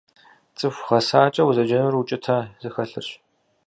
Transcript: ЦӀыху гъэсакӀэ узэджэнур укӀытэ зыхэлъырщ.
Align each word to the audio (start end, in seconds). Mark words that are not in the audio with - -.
ЦӀыху 0.57 0.85
гъэсакӀэ 0.87 1.43
узэджэнур 1.45 1.95
укӀытэ 1.99 2.37
зыхэлъырщ. 2.61 3.09